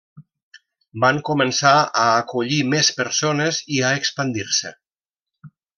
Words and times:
Van 1.03 1.19
començar 1.27 1.75
a 2.05 2.05
acollir 2.23 2.59
més 2.73 2.91
persones 3.03 3.61
i 3.77 3.81
a 3.91 3.95
expandir-se. 4.03 4.77